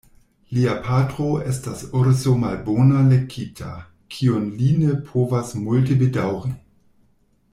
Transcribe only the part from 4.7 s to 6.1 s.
ne povas multe